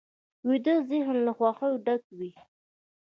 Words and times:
ویده 0.47 0.75
ذهن 0.89 1.15
له 1.25 1.31
خوښیو 1.37 1.81
ډک 1.85 2.03
وي 2.17 2.31